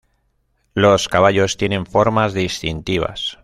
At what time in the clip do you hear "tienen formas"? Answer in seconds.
1.57-2.33